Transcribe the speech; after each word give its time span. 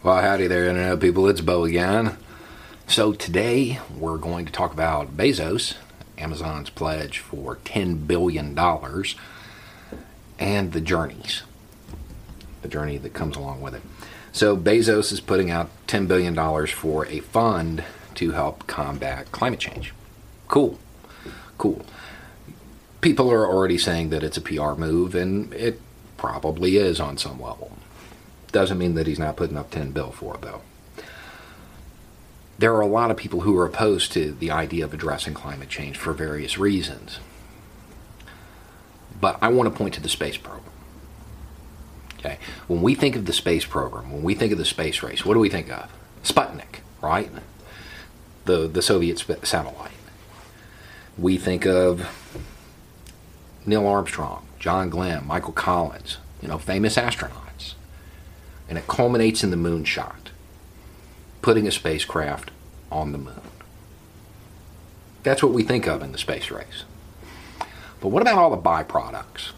Well, 0.00 0.22
howdy 0.22 0.46
there, 0.46 0.68
Internet 0.68 1.00
people. 1.00 1.26
It's 1.26 1.40
Bo 1.40 1.64
again. 1.64 2.18
So, 2.86 3.12
today 3.12 3.80
we're 3.98 4.16
going 4.16 4.46
to 4.46 4.52
talk 4.52 4.72
about 4.72 5.16
Bezos, 5.16 5.74
Amazon's 6.16 6.70
pledge 6.70 7.18
for 7.18 7.56
$10 7.64 8.06
billion, 8.06 8.56
and 10.38 10.72
the 10.72 10.80
journeys, 10.80 11.42
the 12.62 12.68
journey 12.68 12.96
that 12.98 13.12
comes 13.12 13.36
along 13.36 13.60
with 13.60 13.74
it. 13.74 13.82
So, 14.30 14.56
Bezos 14.56 15.10
is 15.10 15.18
putting 15.18 15.50
out 15.50 15.68
$10 15.88 16.06
billion 16.06 16.36
for 16.68 17.04
a 17.06 17.18
fund 17.18 17.82
to 18.14 18.30
help 18.30 18.68
combat 18.68 19.32
climate 19.32 19.58
change. 19.58 19.92
Cool. 20.46 20.78
Cool. 21.58 21.84
People 23.00 23.32
are 23.32 23.48
already 23.48 23.78
saying 23.78 24.10
that 24.10 24.22
it's 24.22 24.36
a 24.36 24.42
PR 24.42 24.74
move, 24.74 25.16
and 25.16 25.52
it 25.54 25.80
probably 26.16 26.76
is 26.76 27.00
on 27.00 27.18
some 27.18 27.42
level. 27.42 27.72
Doesn't 28.52 28.78
mean 28.78 28.94
that 28.94 29.06
he's 29.06 29.18
not 29.18 29.36
putting 29.36 29.56
up 29.56 29.70
10 29.70 29.92
bill 29.92 30.10
for 30.10 30.34
it, 30.34 30.42
though. 30.42 30.62
There 32.58 32.74
are 32.74 32.80
a 32.80 32.86
lot 32.86 33.10
of 33.10 33.16
people 33.16 33.42
who 33.42 33.56
are 33.58 33.66
opposed 33.66 34.10
to 34.12 34.32
the 34.32 34.50
idea 34.50 34.84
of 34.84 34.92
addressing 34.92 35.34
climate 35.34 35.68
change 35.68 35.96
for 35.96 36.12
various 36.12 36.58
reasons. 36.58 37.20
But 39.20 39.38
I 39.40 39.48
want 39.48 39.72
to 39.72 39.76
point 39.76 39.94
to 39.94 40.00
the 40.00 40.08
space 40.08 40.36
program. 40.36 40.64
Okay. 42.18 42.38
When 42.66 42.82
we 42.82 42.94
think 42.96 43.14
of 43.14 43.26
the 43.26 43.32
space 43.32 43.64
program, 43.64 44.10
when 44.10 44.22
we 44.22 44.34
think 44.34 44.50
of 44.50 44.58
the 44.58 44.64
space 44.64 45.02
race, 45.02 45.24
what 45.24 45.34
do 45.34 45.40
we 45.40 45.48
think 45.48 45.70
of? 45.70 45.92
Sputnik, 46.24 46.80
right? 47.00 47.30
The 48.44 48.66
the 48.66 48.82
Soviet 48.82 49.24
satellite. 49.44 49.92
We 51.16 51.36
think 51.36 51.64
of 51.64 52.08
Neil 53.66 53.86
Armstrong, 53.86 54.46
John 54.58 54.90
Glenn, 54.90 55.26
Michael 55.26 55.52
Collins, 55.52 56.18
you 56.42 56.48
know, 56.48 56.58
famous 56.58 56.96
astronauts 56.96 57.47
and 58.68 58.76
it 58.78 58.86
culminates 58.86 59.42
in 59.42 59.50
the 59.50 59.56
moonshot, 59.56 60.30
putting 61.42 61.66
a 61.66 61.70
spacecraft 61.70 62.50
on 62.90 63.12
the 63.12 63.18
moon. 63.18 63.40
That's 65.22 65.42
what 65.42 65.52
we 65.52 65.62
think 65.62 65.86
of 65.86 66.02
in 66.02 66.12
the 66.12 66.18
space 66.18 66.50
race. 66.50 66.84
But 68.00 68.08
what 68.08 68.22
about 68.22 68.38
all 68.38 68.50
the 68.50 68.56
byproducts? 68.56 69.52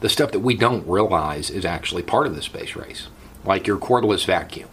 The 0.00 0.08
stuff 0.08 0.32
that 0.32 0.40
we 0.40 0.54
don't 0.54 0.86
realize 0.86 1.50
is 1.50 1.64
actually 1.64 2.02
part 2.02 2.26
of 2.26 2.36
the 2.36 2.42
space 2.42 2.76
race, 2.76 3.08
like 3.44 3.66
your 3.66 3.78
cordless 3.78 4.24
vacuum. 4.24 4.68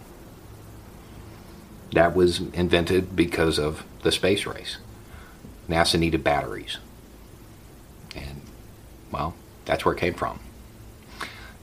That 1.92 2.14
was 2.14 2.40
invented 2.40 3.16
because 3.16 3.58
of 3.58 3.84
the 4.02 4.12
space 4.12 4.46
race. 4.46 4.76
NASA 5.68 5.98
needed 5.98 6.22
batteries. 6.22 6.78
And, 8.14 8.42
well, 9.10 9.34
that's 9.64 9.84
where 9.84 9.94
it 9.94 10.00
came 10.00 10.14
from. 10.14 10.38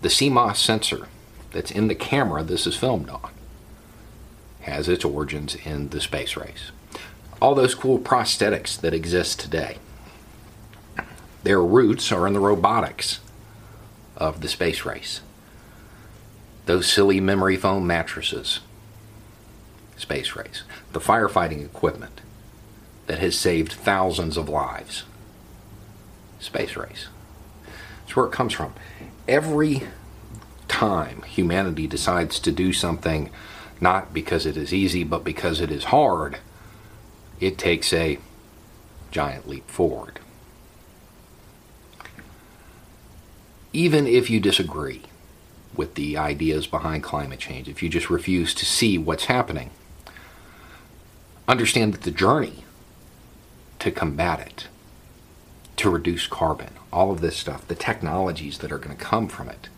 The 0.02 0.10
CMOS 0.10 0.58
sensor 0.58 1.08
that's 1.54 1.72
in 1.72 1.88
the 1.88 1.96
camera 1.96 2.44
this 2.44 2.68
is 2.68 2.76
filmed 2.76 3.10
on 3.10 3.32
has 4.64 4.88
its 4.88 5.06
origins 5.06 5.56
in 5.66 5.90
the 5.90 6.02
space 6.02 6.36
race. 6.36 6.72
All 7.42 7.54
those 7.54 7.76
cool 7.76 8.00
prosthetics 8.00 8.80
that 8.80 8.94
exist 8.94 9.40
today, 9.40 9.78
their 11.44 11.62
roots 11.62 12.12
are 12.12 12.26
in 12.26 12.34
the 12.34 12.40
robotics 12.40 13.20
of 14.16 14.42
the 14.42 14.48
space 14.48 14.86
race. 14.86 15.20
Those 16.66 16.88
silly 16.88 17.20
memory 17.20 17.58
foam 17.58 17.86
mattresses, 17.86 18.62
space 19.98 20.36
race. 20.36 20.64
The 20.94 21.02
firefighting 21.02 21.64
equipment 21.64 22.22
that 23.08 23.20
has 23.20 23.38
saved 23.38 23.74
thousands 23.74 24.38
of 24.38 24.48
lives, 24.48 25.04
space 26.40 26.78
race. 26.78 27.08
That's 28.02 28.16
where 28.16 28.28
it 28.28 28.32
comes 28.32 28.54
from. 28.54 28.74
Every 29.28 29.84
time 30.74 31.22
humanity 31.22 31.86
decides 31.86 32.40
to 32.40 32.52
do 32.52 32.74
something 32.74 33.30
not 33.80 34.12
because 34.12 34.48
it 34.48 34.58
is 34.58 34.74
easy 34.74 35.04
but 35.04 35.24
because 35.24 35.62
it 35.62 35.70
is 35.70 35.86
hard, 35.86 36.40
it 37.40 37.60
takes 37.60 37.94
a 37.94 38.18
giant 39.12 39.48
leap 39.48 39.70
forward. 39.70 40.20
Even 43.72 44.08
if 44.08 44.32
you 44.32 44.40
disagree 44.40 45.04
with 45.76 45.94
the 45.94 46.18
ideas 46.18 46.66
behind 46.66 47.04
climate 47.04 47.40
change, 47.40 47.70
if 47.70 47.84
you 47.84 47.90
just 47.90 48.10
refuse 48.10 48.56
to 48.56 48.66
see 48.66 48.98
what's 48.98 49.26
happening, 49.26 49.70
understand 51.48 51.94
that 51.94 52.02
the 52.02 52.12
journey 52.12 52.64
to 53.78 53.92
combat 53.92 54.40
it, 54.40 54.68
to 55.76 55.90
reduce 55.92 56.26
carbon, 56.26 56.74
all 56.92 57.12
of 57.12 57.22
this 57.22 57.38
stuff, 57.38 57.68
the 57.68 57.76
technologies 57.76 58.58
that 58.58 58.72
are 58.72 58.80
going 58.80 58.96
to 58.96 59.04
come 59.04 59.28
from 59.28 59.50
it, 59.50 59.70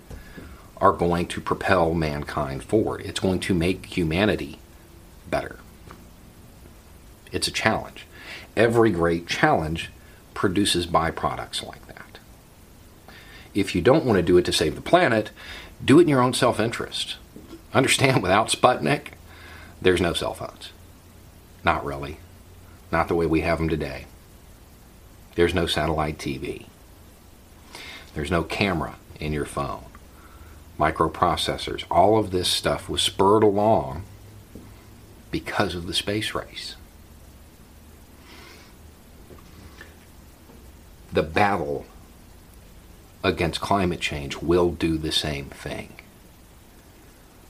are 0.78 0.92
going 0.92 1.28
to 1.28 1.42
propel 1.42 1.94
mankind 1.94 2.64
forward. 2.64 3.02
It's 3.02 3.20
going 3.20 3.40
to 3.42 3.54
make 3.54 3.86
humanity 3.86 4.60
better. 5.30 5.60
It's 7.32 7.48
a 7.48 7.52
challenge. 7.52 8.06
Every 8.56 8.92
great 8.92 9.28
challenge 9.28 9.90
produces 10.34 10.86
byproducts 10.86 11.66
like 11.66 11.86
that. 11.88 12.20
If 13.54 13.74
you 13.74 13.82
don't 13.82 14.06
want 14.06 14.18
to 14.18 14.24
do 14.24 14.38
it 14.38 14.46
to 14.46 14.54
save 14.54 14.76
the 14.76 14.82
planet, 14.82 15.32
do 15.84 16.00
it 16.00 16.04
in 16.04 16.10
your 16.10 16.22
own 16.22 16.34
self 16.34 16.60
interest. 16.60 17.16
Understand, 17.74 18.22
without 18.22 18.50
Sputnik, 18.50 19.14
there's 19.82 20.02
no 20.02 20.14
cell 20.14 20.34
phones. 20.34 20.72
Not 21.64 21.86
really. 21.86 22.18
Not 22.92 23.08
the 23.08 23.16
way 23.16 23.26
we 23.26 23.42
have 23.42 23.58
them 23.58 23.70
today. 23.70 24.06
There's 25.36 25.54
no 25.54 25.66
satellite 25.66 26.18
TV. 26.18 26.68
There's 28.14 28.32
no 28.32 28.44
camera 28.44 28.96
in 29.20 29.34
your 29.34 29.46
phone 29.46 29.84
microprocessors, 30.80 31.86
all 31.90 32.18
of 32.18 32.32
this 32.32 32.50
stuff 32.50 32.90
was 32.90 33.02
spurred 33.02 33.44
along 33.44 34.04
because 35.32 35.76
of 35.76 35.88
the 35.88 35.94
space 35.94 36.34
race. 36.34 36.76
The 41.12 41.24
battle 41.24 41.86
against 43.24 43.62
climate 43.62 44.02
change 44.02 44.38
will 44.38 44.72
do 44.72 44.98
the 44.98 45.12
same 45.12 45.46
thing. 45.46 45.94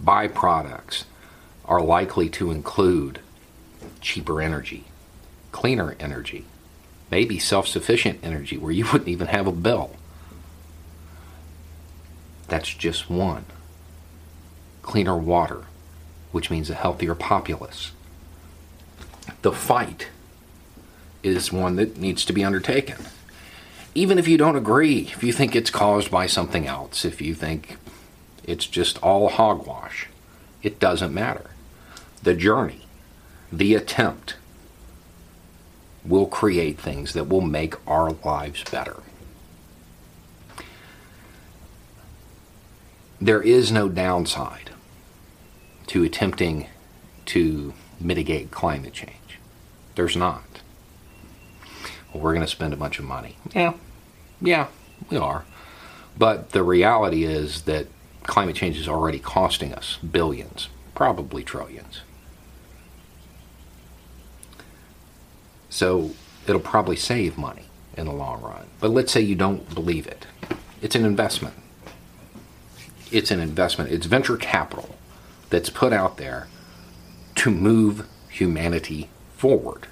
Byproducts 0.03 1.05
are 1.65 1.81
likely 1.81 2.29
to 2.29 2.51
include 2.51 3.19
cheaper 4.01 4.41
energy, 4.41 4.85
cleaner 5.51 5.95
energy, 5.99 6.45
maybe 7.09 7.39
self 7.39 7.67
sufficient 7.67 8.19
energy 8.23 8.57
where 8.57 8.71
you 8.71 8.85
wouldn't 8.85 9.09
even 9.09 9.27
have 9.27 9.47
a 9.47 9.51
bill. 9.51 9.95
That's 12.47 12.73
just 12.73 13.09
one. 13.09 13.45
Cleaner 14.81 15.17
water, 15.17 15.63
which 16.31 16.51
means 16.51 16.69
a 16.69 16.75
healthier 16.75 17.15
populace. 17.15 17.91
The 19.41 19.51
fight 19.51 20.09
is 21.23 21.51
one 21.51 21.75
that 21.77 21.97
needs 21.97 22.23
to 22.25 22.33
be 22.33 22.43
undertaken. 22.43 22.97
Even 23.95 24.19
if 24.19 24.27
you 24.27 24.37
don't 24.37 24.55
agree, 24.55 25.09
if 25.11 25.23
you 25.23 25.31
think 25.31 25.55
it's 25.55 25.69
caused 25.69 26.11
by 26.11 26.27
something 26.27 26.67
else, 26.67 27.05
if 27.05 27.21
you 27.21 27.33
think 27.33 27.77
it's 28.43 28.67
just 28.67 29.01
all 29.01 29.29
hogwash, 29.29 30.07
it 30.61 30.79
doesn't 30.79 31.13
matter. 31.13 31.49
The 32.21 32.35
journey, 32.35 32.81
the 33.51 33.73
attempt, 33.73 34.35
will 36.03 36.27
create 36.27 36.79
things 36.79 37.13
that 37.13 37.27
will 37.27 37.41
make 37.41 37.75
our 37.87 38.11
lives 38.23 38.63
better. 38.65 39.01
There 43.25 43.41
is 43.41 43.71
no 43.71 43.89
downside 43.89 44.69
to 45.87 46.03
attempting 46.03 46.67
to 47.25 47.73
mitigate 47.99 48.51
climate 48.51 48.93
change. 48.93 49.39
There's 49.95 50.15
not. 50.15 50.43
Well, 52.13 52.21
we're 52.21 52.33
going 52.33 52.45
to 52.45 52.51
spend 52.51 52.71
a 52.71 52.77
bunch 52.77 52.99
of 52.99 53.05
money. 53.05 53.37
Yeah, 53.51 53.73
yeah, 54.39 54.67
we 55.09 55.17
are. 55.17 55.43
But 56.15 56.51
the 56.51 56.61
reality 56.61 57.23
is 57.23 57.63
that 57.63 57.87
climate 58.23 58.55
change 58.55 58.77
is 58.77 58.87
already 58.87 59.17
costing 59.17 59.73
us 59.73 59.97
billions, 59.97 60.69
probably 60.93 61.43
trillions. 61.43 62.01
So 65.69 66.11
it'll 66.45 66.61
probably 66.61 66.95
save 66.95 67.39
money 67.39 67.65
in 67.97 68.05
the 68.05 68.13
long 68.13 68.43
run. 68.43 68.67
But 68.79 68.91
let's 68.91 69.11
say 69.11 69.21
you 69.21 69.35
don't 69.35 69.73
believe 69.73 70.05
it. 70.05 70.27
It's 70.81 70.95
an 70.95 71.05
investment 71.05 71.55
it's 73.11 73.31
an 73.31 73.39
investment, 73.39 73.91
it's 73.91 74.05
venture 74.05 74.37
capital 74.37 74.95
that's 75.49 75.69
put 75.69 75.93
out 75.93 76.17
there 76.17 76.47
to 77.35 77.51
move 77.51 78.07
humanity 78.29 79.09
forward. 79.35 79.87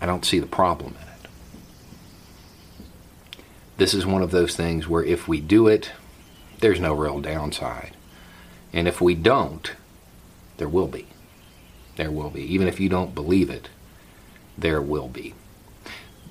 I 0.00 0.06
don't 0.06 0.24
see 0.24 0.38
the 0.38 0.46
problem 0.46 0.94
in 1.00 1.08
it. 1.08 1.30
This 3.76 3.94
is 3.94 4.06
one 4.06 4.22
of 4.22 4.30
those 4.30 4.56
things 4.56 4.88
where 4.88 5.04
if 5.04 5.28
we 5.28 5.40
do 5.40 5.68
it, 5.68 5.92
there's 6.60 6.80
no 6.80 6.94
real 6.94 7.20
downside. 7.20 7.96
And 8.72 8.88
if 8.88 9.00
we 9.00 9.14
don't, 9.14 9.72
there 10.56 10.68
will 10.68 10.88
be. 10.88 11.06
There 11.96 12.10
will 12.10 12.30
be. 12.30 12.42
Even 12.42 12.68
if 12.68 12.80
you 12.80 12.88
don't 12.88 13.14
believe 13.14 13.50
it, 13.50 13.68
there 14.56 14.80
will 14.80 15.08
be. 15.08 15.34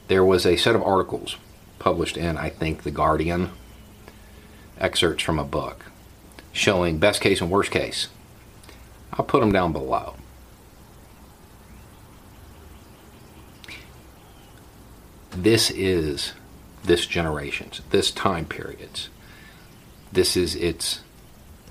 There 0.08 0.24
was 0.24 0.46
a 0.46 0.58
set 0.58 0.76
of 0.76 0.84
articles 0.84 1.38
published 1.80 2.18
in, 2.18 2.38
I 2.38 2.50
think, 2.50 2.84
The 2.84 2.92
Guardian, 2.92 3.52
excerpts 4.80 5.24
from 5.24 5.40
a 5.40 5.44
book 5.44 5.86
showing 6.52 6.98
best 6.98 7.22
case 7.22 7.42
and 7.42 7.52
worst 7.52 7.72
case. 7.72 8.08
I'll 9.14 9.26
put 9.26 9.42
them 9.42 9.52
down 9.52 9.74
below. 9.74 10.16
This 15.32 15.70
is 15.70 16.34
this 16.84 17.06
generation's, 17.06 17.82
this 17.90 18.10
time 18.10 18.46
period's. 18.46 19.10
This 20.12 20.38
is 20.38 20.56
its 20.56 21.02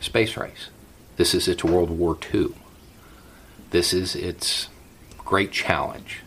space 0.01 0.37
race. 0.37 0.69
This 1.17 1.35
is 1.35 1.49
its 1.49 1.65
World 1.65 1.91
War 1.91 2.19
II. 2.35 2.49
This 3.71 3.95
is 3.95 4.15
its 4.15 4.69
great 5.19 5.51
challenge, 5.51 6.21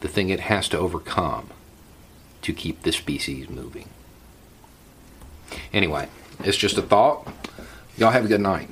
the 0.00 0.08
thing 0.08 0.28
it 0.28 0.40
has 0.40 0.68
to 0.68 0.78
overcome 0.78 1.50
to 2.42 2.52
keep 2.52 2.82
the 2.82 2.92
species 2.92 3.48
moving. 3.48 3.88
Anyway, 5.72 6.08
it's 6.44 6.56
just 6.56 6.78
a 6.78 6.82
thought. 6.82 7.26
Y'all 7.96 8.10
have 8.10 8.24
a 8.24 8.28
good 8.28 8.40
night. 8.40 8.68